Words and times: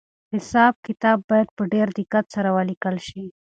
حساب 0.33 0.73
کتاب 0.87 1.17
باید 1.29 1.49
په 1.57 1.63
ډېر 1.73 1.87
دقت 1.99 2.25
سره 2.35 2.49
ولیکل 2.57 2.95
شي. 3.07 3.23